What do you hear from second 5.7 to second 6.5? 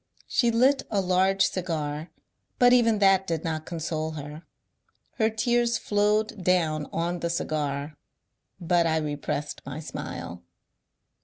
flowed